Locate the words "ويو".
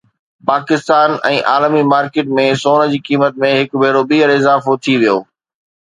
5.03-5.19